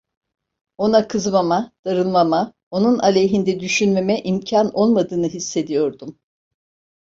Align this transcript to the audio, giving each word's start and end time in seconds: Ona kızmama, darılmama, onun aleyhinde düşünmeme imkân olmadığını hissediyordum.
Ona 0.77 1.07
kızmama, 1.07 1.71
darılmama, 1.85 2.53
onun 2.71 2.99
aleyhinde 2.99 3.59
düşünmeme 3.59 4.21
imkân 4.21 4.71
olmadığını 4.73 5.27
hissediyordum. 5.27 6.19